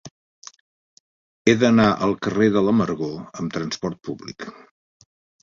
[1.45, 3.13] He d'anar al carrer de l'Amargor
[3.45, 4.51] amb trasport públic.